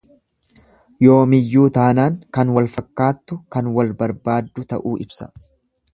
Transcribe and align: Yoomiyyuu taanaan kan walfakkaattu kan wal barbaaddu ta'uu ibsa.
Yoomiyyuu 1.07 1.67
taanaan 1.75 2.17
kan 2.37 2.53
walfakkaattu 2.57 3.39
kan 3.57 3.73
wal 3.77 3.95
barbaaddu 4.01 4.69
ta'uu 4.73 4.97
ibsa. 5.07 5.33